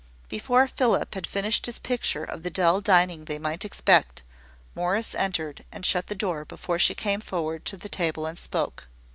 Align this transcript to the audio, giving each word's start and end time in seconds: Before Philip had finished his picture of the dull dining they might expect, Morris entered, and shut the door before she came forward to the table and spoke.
Before 0.29 0.65
Philip 0.65 1.13
had 1.13 1.27
finished 1.27 1.67
his 1.67 1.77
picture 1.77 2.23
of 2.23 2.41
the 2.41 2.49
dull 2.49 2.81
dining 2.81 3.25
they 3.25 3.37
might 3.37 3.63
expect, 3.63 4.23
Morris 4.73 5.13
entered, 5.13 5.63
and 5.71 5.85
shut 5.85 6.07
the 6.07 6.15
door 6.15 6.43
before 6.43 6.79
she 6.79 6.95
came 6.95 7.21
forward 7.21 7.65
to 7.65 7.77
the 7.77 7.87
table 7.87 8.25
and 8.25 8.35
spoke. 8.39 8.87